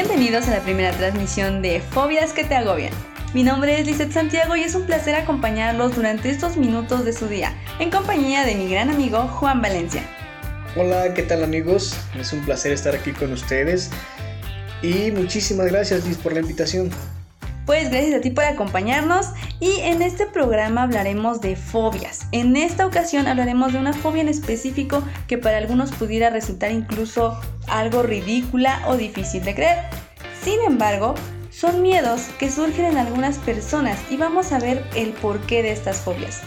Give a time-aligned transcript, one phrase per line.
[0.00, 2.92] Bienvenidos a la primera transmisión de Fobias que te agobian.
[3.34, 7.26] Mi nombre es Lizeth Santiago y es un placer acompañarlos durante estos minutos de su
[7.26, 10.04] día, en compañía de mi gran amigo Juan Valencia.
[10.76, 11.96] Hola, ¿qué tal amigos?
[12.16, 13.90] Es un placer estar aquí con ustedes
[14.82, 16.90] y muchísimas gracias Liz por la invitación.
[17.68, 19.26] Pues gracias a ti por acompañarnos
[19.60, 22.26] y en este programa hablaremos de fobias.
[22.32, 27.38] En esta ocasión hablaremos de una fobia en específico que para algunos pudiera resultar incluso
[27.66, 29.78] algo ridícula o difícil de creer.
[30.42, 31.14] Sin embargo,
[31.50, 35.98] son miedos que surgen en algunas personas y vamos a ver el porqué de estas
[35.98, 36.40] fobias.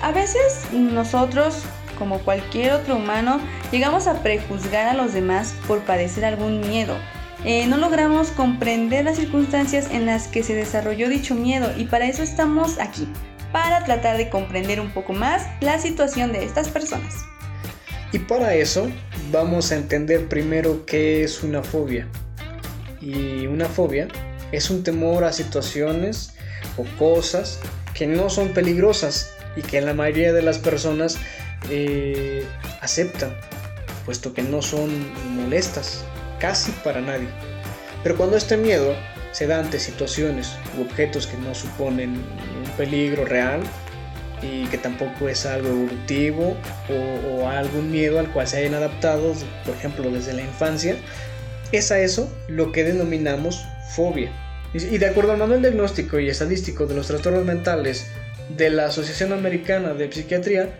[0.00, 1.64] A veces nosotros,
[1.98, 6.96] como cualquier otro humano, llegamos a prejuzgar a los demás por padecer algún miedo
[7.44, 12.06] eh, no logramos comprender las circunstancias en las que se desarrolló dicho miedo y para
[12.06, 13.08] eso estamos aquí,
[13.50, 17.14] para tratar de comprender un poco más la situación de estas personas.
[18.12, 18.90] Y para eso
[19.32, 22.06] vamos a entender primero qué es una fobia.
[23.00, 24.08] Y una fobia
[24.52, 26.34] es un temor a situaciones
[26.76, 27.60] o cosas
[27.94, 31.16] que no son peligrosas y que la mayoría de las personas
[31.70, 32.44] eh,
[32.82, 33.34] aceptan,
[34.04, 34.90] puesto que no son
[35.36, 36.04] molestas
[36.40, 37.28] casi para nadie.
[38.02, 38.94] Pero cuando este miedo
[39.32, 43.60] se da ante situaciones u objetos que no suponen un peligro real
[44.42, 46.56] y que tampoco es algo evolutivo
[46.88, 50.96] o, algún miedo al cual se hayan adaptado, por ejemplo, desde la infancia,
[51.72, 54.32] es a eso lo que denominamos fobia.
[54.72, 58.06] Y de acuerdo al manual diagnóstico y estadístico de los trastornos mentales
[58.56, 60.70] de la Asociación Americana de Psiquiatría,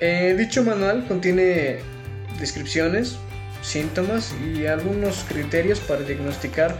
[0.00, 1.78] eh, dicho manual contiene
[2.40, 3.18] descripciones,
[3.66, 6.78] síntomas y algunos criterios para diagnosticar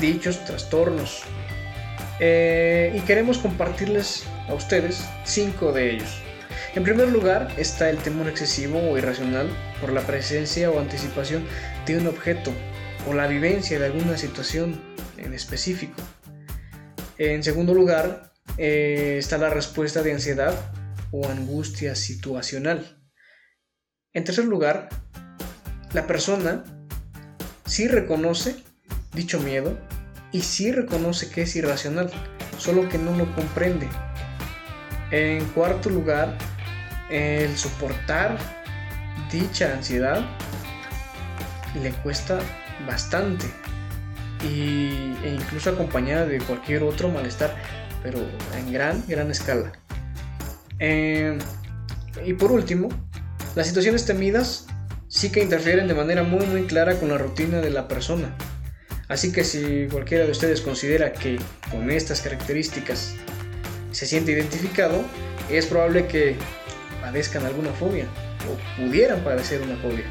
[0.00, 1.22] dichos trastornos.
[2.20, 6.22] Eh, y queremos compartirles a ustedes cinco de ellos.
[6.74, 9.48] En primer lugar está el temor excesivo o irracional
[9.80, 11.46] por la presencia o anticipación
[11.86, 12.52] de un objeto
[13.08, 14.80] o la vivencia de alguna situación
[15.16, 16.02] en específico.
[17.18, 20.54] En segundo lugar eh, está la respuesta de ansiedad
[21.12, 23.00] o angustia situacional.
[24.12, 24.88] En tercer lugar
[25.94, 26.64] la persona
[27.64, 28.56] sí reconoce
[29.14, 29.78] dicho miedo
[30.32, 32.10] y sí reconoce que es irracional,
[32.58, 33.88] solo que no lo comprende.
[35.12, 36.36] En cuarto lugar,
[37.10, 38.36] el soportar
[39.30, 40.24] dicha ansiedad
[41.80, 42.40] le cuesta
[42.86, 43.46] bastante
[44.42, 47.54] y, e incluso acompañada de cualquier otro malestar,
[48.02, 48.18] pero
[48.58, 49.70] en gran, gran escala.
[50.80, 51.38] Eh,
[52.26, 52.88] y por último,
[53.54, 54.66] las situaciones temidas
[55.14, 58.36] sí que interfieren de manera muy muy clara con la rutina de la persona.
[59.08, 61.38] Así que si cualquiera de ustedes considera que
[61.70, 63.14] con estas características
[63.92, 65.04] se siente identificado,
[65.50, 66.36] es probable que
[67.00, 68.06] padezcan alguna fobia
[68.50, 70.04] o pudieran padecer una fobia.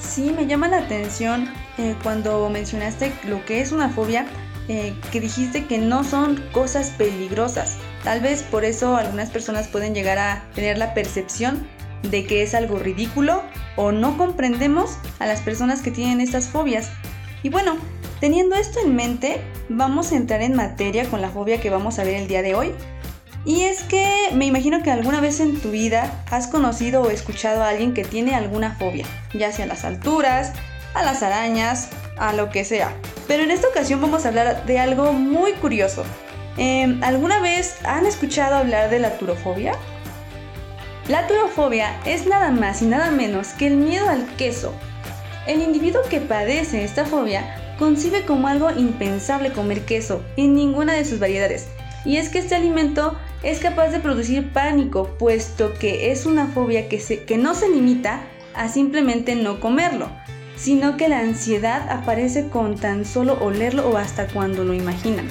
[0.00, 4.26] Sí, me llama la atención eh, cuando mencionaste lo que es una fobia,
[4.66, 7.76] eh, que dijiste que no son cosas peligrosas.
[8.02, 11.68] Tal vez por eso algunas personas pueden llegar a tener la percepción
[12.02, 13.42] de que es algo ridículo
[13.76, 16.90] o no comprendemos a las personas que tienen estas fobias.
[17.42, 17.76] Y bueno,
[18.20, 22.04] teniendo esto en mente, vamos a entrar en materia con la fobia que vamos a
[22.04, 22.72] ver el día de hoy.
[23.44, 27.62] Y es que me imagino que alguna vez en tu vida has conocido o escuchado
[27.62, 30.52] a alguien que tiene alguna fobia, ya sea a las alturas,
[30.94, 31.88] a las arañas,
[32.18, 32.92] a lo que sea.
[33.26, 36.04] Pero en esta ocasión vamos a hablar de algo muy curioso.
[36.56, 39.72] Em, ¿Alguna vez han escuchado hablar de la turofobia?
[41.08, 44.74] La turofobia es nada más y nada menos que el miedo al queso.
[45.46, 51.06] El individuo que padece esta fobia concibe como algo impensable comer queso en ninguna de
[51.06, 51.68] sus variedades.
[52.04, 56.90] Y es que este alimento es capaz de producir pánico, puesto que es una fobia
[56.90, 58.20] que, que no se limita
[58.54, 60.10] a simplemente no comerlo,
[60.56, 65.28] sino que la ansiedad aparece con tan solo olerlo o hasta cuando lo imaginan.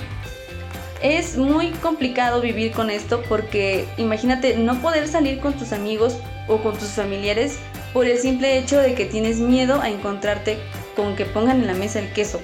[1.02, 6.18] Es muy complicado vivir con esto porque imagínate no poder salir con tus amigos
[6.48, 7.60] o con tus familiares
[7.94, 10.58] por el simple hecho de que tienes miedo a encontrarte
[10.96, 12.42] con que pongan en la mesa el queso.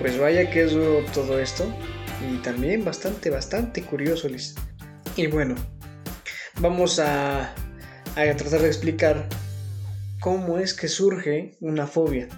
[0.00, 0.72] Pues vaya que es
[1.12, 1.72] todo esto
[2.28, 4.56] y también bastante, bastante curioso, Liz.
[5.14, 5.54] Y bueno,
[6.58, 7.54] vamos a,
[8.16, 9.28] a tratar de explicar
[10.20, 12.28] cómo es que surge una fobia.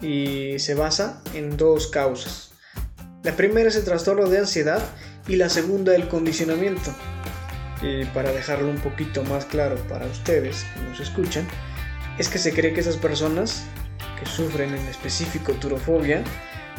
[0.00, 2.49] Y se basa en dos causas.
[3.22, 4.82] La primera es el trastorno de ansiedad
[5.28, 6.94] y la segunda el condicionamiento.
[7.82, 11.46] Y para dejarlo un poquito más claro para ustedes que nos escuchan,
[12.18, 13.64] es que se cree que esas personas
[14.18, 16.22] que sufren en específico turofobia,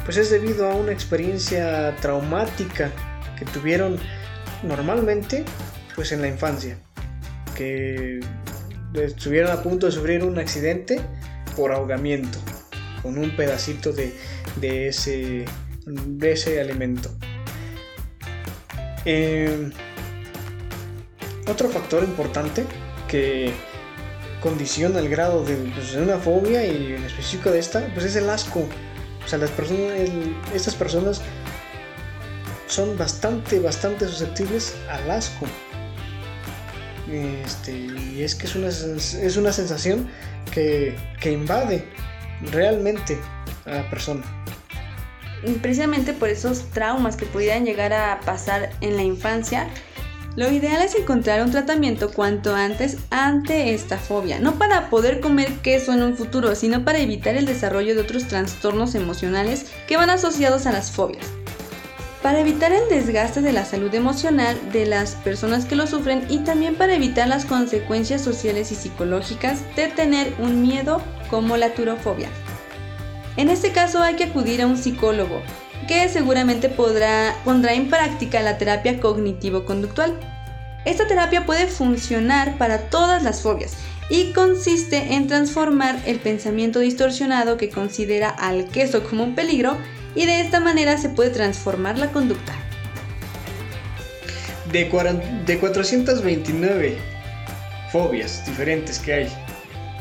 [0.06, 2.92] pues es debido a una experiencia traumática
[3.38, 4.00] que tuvieron
[4.64, 5.46] normalmente
[5.96, 6.78] pues en la infancia,
[7.56, 8.20] que
[8.94, 11.02] estuvieron a punto de sufrir un accidente
[11.56, 12.40] por ahogamiento
[13.02, 15.46] con un pedacito de, ese,
[15.86, 17.10] de ese alimento.
[19.06, 19.72] Em,
[21.48, 22.66] otro factor importante
[23.08, 23.52] que
[24.42, 28.30] condiciona el grado pues, de, una fobia y en específico de esta, pues es el
[28.30, 28.68] asco.
[29.24, 30.10] O sea, las personas,
[30.54, 31.22] estas personas
[32.68, 35.46] son bastante, bastante susceptibles al asco.
[37.12, 40.10] Este, y es que es una, es una sensación
[40.54, 41.86] que, que invade
[42.52, 43.20] realmente
[43.66, 44.24] a la persona.
[45.62, 49.68] Precisamente por esos traumas que pudieran llegar a pasar en la infancia,
[50.36, 55.52] lo ideal es encontrar un tratamiento cuanto antes ante esta fobia, no para poder comer
[55.62, 60.10] queso en un futuro, sino para evitar el desarrollo de otros trastornos emocionales que van
[60.10, 61.26] asociados a las fobias
[62.22, 66.40] para evitar el desgaste de la salud emocional de las personas que lo sufren y
[66.40, 72.30] también para evitar las consecuencias sociales y psicológicas de tener un miedo como la turofobia.
[73.38, 75.42] En este caso hay que acudir a un psicólogo,
[75.88, 80.20] que seguramente podrá, pondrá en práctica la terapia cognitivo-conductual.
[80.86, 83.78] Esta terapia puede funcionar para todas las fobias
[84.10, 89.78] y consiste en transformar el pensamiento distorsionado que considera al queso como un peligro
[90.16, 92.54] y de esta manera se puede transformar la conducta.
[94.72, 94.90] De,
[95.46, 96.98] de 429
[97.92, 99.28] fobias diferentes que hay,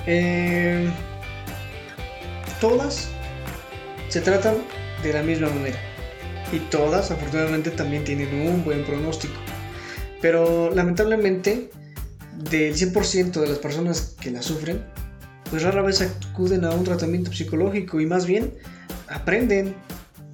[0.06, 0.88] eh,
[2.61, 3.09] todas
[4.11, 4.57] se tratan
[5.03, 5.79] de la misma manera.
[6.53, 9.35] Y todas afortunadamente también tienen un buen pronóstico.
[10.21, 11.71] Pero lamentablemente,
[12.37, 14.85] del 100% de las personas que la sufren,
[15.49, 18.53] pues rara vez acuden a un tratamiento psicológico y más bien
[19.09, 19.75] aprenden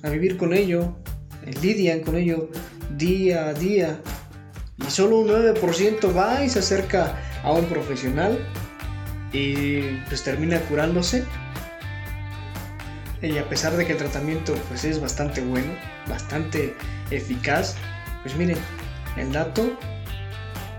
[0.03, 0.97] a vivir con ello,
[1.45, 2.51] eh, lidian con ello
[2.97, 4.01] día a día.
[4.79, 8.39] Y solo un 9% va y se acerca a un profesional
[9.33, 11.25] y pues termina curándose.
[13.27, 15.73] Y a pesar de que el tratamiento pues es bastante bueno,
[16.09, 16.75] bastante
[17.11, 17.75] eficaz,
[18.23, 18.57] pues miren,
[19.17, 19.77] el dato,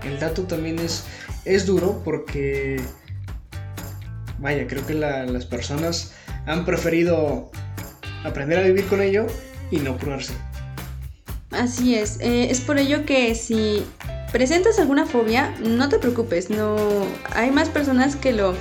[0.02, 1.04] el dato también es,
[1.44, 2.80] es duro porque,
[4.38, 6.14] vaya, creo que las personas
[6.46, 7.50] han preferido
[8.24, 9.26] aprender a vivir con ello
[9.70, 10.32] y no curarse.
[11.50, 13.84] Así es, eh, es por ello que si
[14.32, 16.76] presentas alguna fobia, no te preocupes, no
[17.34, 18.54] hay más personas que lo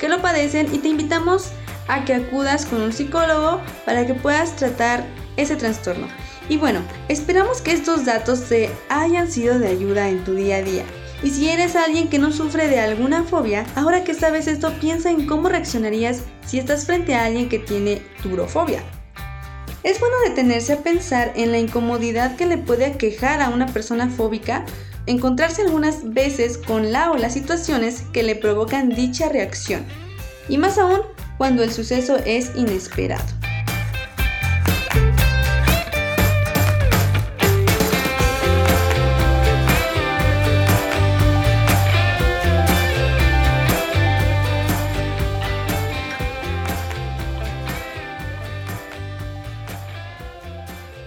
[0.00, 1.50] que lo padecen y te invitamos
[1.88, 5.04] a que acudas con un psicólogo para que puedas tratar
[5.36, 6.06] ese trastorno.
[6.48, 10.62] Y bueno, esperamos que estos datos te hayan sido de ayuda en tu día a
[10.62, 10.84] día.
[11.22, 15.10] Y si eres alguien que no sufre de alguna fobia, ahora que sabes esto, piensa
[15.10, 18.82] en cómo reaccionarías si estás frente a alguien que tiene turofobia.
[19.82, 24.08] Es bueno detenerse a pensar en la incomodidad que le puede aquejar a una persona
[24.08, 24.64] fóbica
[25.06, 29.84] encontrarse algunas veces con la o las situaciones que le provocan dicha reacción,
[30.48, 31.00] y más aún
[31.38, 33.37] cuando el suceso es inesperado.